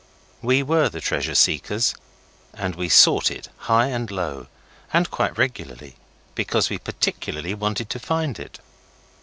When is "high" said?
3.69-3.89